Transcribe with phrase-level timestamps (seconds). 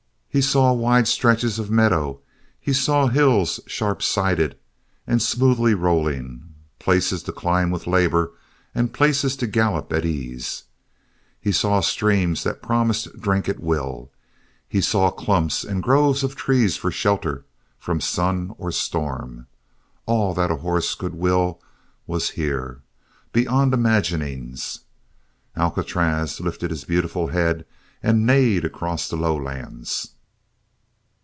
[0.33, 2.21] He saw wide stretches of meadow;
[2.57, 4.57] he saw hills sharpsided
[5.05, 8.31] and smoothly rolling places to climb with labor
[8.73, 10.63] and places to gallop at ease.
[11.41, 14.09] He saw streams that promised drink at will;
[14.69, 17.43] he saw clumps and groves of trees for shelter
[17.77, 19.47] from sun or storm.
[20.05, 21.61] All that a horse could will
[22.07, 22.79] was here,
[23.33, 24.79] beyond imaginings.
[25.57, 27.65] Alcatraz lifted his beautiful head
[28.01, 30.11] and neighed across the lowlands.